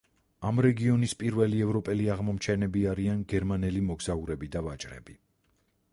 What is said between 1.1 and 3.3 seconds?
პირველი ევროპელი აღმომჩენები არიან